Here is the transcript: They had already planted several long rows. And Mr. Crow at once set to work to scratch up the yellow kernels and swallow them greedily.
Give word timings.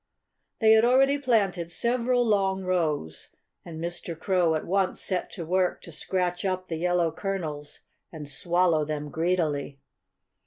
They 0.61 0.71
had 0.71 0.83
already 0.83 1.19
planted 1.19 1.69
several 1.69 2.25
long 2.25 2.63
rows. 2.63 3.29
And 3.63 3.79
Mr. 3.79 4.17
Crow 4.19 4.55
at 4.55 4.65
once 4.65 4.99
set 4.99 5.31
to 5.33 5.45
work 5.45 5.79
to 5.83 5.91
scratch 5.91 6.43
up 6.43 6.69
the 6.69 6.77
yellow 6.77 7.11
kernels 7.11 7.81
and 8.11 8.27
swallow 8.27 8.83
them 8.83 9.09
greedily. 9.11 9.77